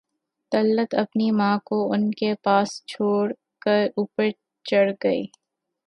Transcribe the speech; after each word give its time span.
طلعت 0.51 0.93
اپنی 0.95 1.29
ماں 1.31 1.57
کو 1.65 1.77
ان 1.93 2.09
کے 2.11 2.33
پاس 2.43 2.69
چھوڑ 2.85 3.31
کر 3.61 3.85
اوپر 3.97 4.29
چڑھ 4.65 4.91
گئی 5.03 5.23